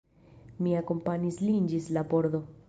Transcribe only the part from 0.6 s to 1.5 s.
Mi akompanis